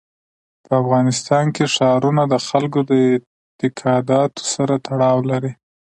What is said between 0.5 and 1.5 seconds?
په افغانستان